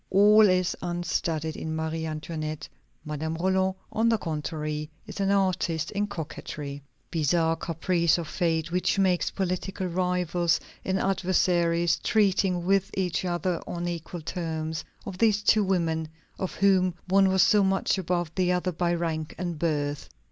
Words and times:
All 0.09 0.49
is 0.49 0.75
unstudied 0.81 1.55
in 1.55 1.75
Marie 1.75 2.07
Antoinette; 2.07 2.67
Madame 3.05 3.35
Roland, 3.35 3.75
on 3.91 4.09
the 4.09 4.17
contrary, 4.17 4.89
is 5.05 5.19
an 5.19 5.29
artist 5.29 5.91
in 5.91 6.07
coquetry. 6.07 6.81
Bizarre 7.11 7.55
caprice 7.55 8.17
of 8.17 8.27
fate 8.27 8.71
which 8.71 8.97
makes 8.97 9.29
political 9.29 9.85
rivals 9.85 10.59
and 10.83 10.97
adversaries 10.99 11.97
treating 12.03 12.65
with 12.65 12.89
each 12.97 13.25
other 13.25 13.61
on 13.67 13.87
equal 13.87 14.21
terms 14.21 14.83
of 15.05 15.19
these 15.19 15.43
two 15.43 15.63
women, 15.63 16.07
of 16.39 16.55
whom 16.55 16.95
one 17.07 17.29
was 17.29 17.43
so 17.43 17.63
much 17.63 17.99
above 17.99 18.31
the 18.33 18.51
other 18.51 18.71
by 18.71 18.95
rank 18.95 19.35
and 19.37 19.59
birth. 19.59 20.09